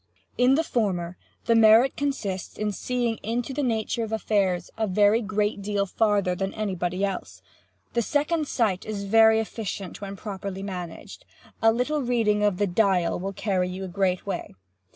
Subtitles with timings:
[0.35, 1.15] In the former
[1.45, 6.33] the merit consists in seeing into the nature of affairs a very great deal farther
[6.33, 7.43] than anybody else.
[7.93, 11.23] This second sight is very efficient when properly managed.
[11.61, 14.55] A little reading of the 'Dial' will carry you a great way.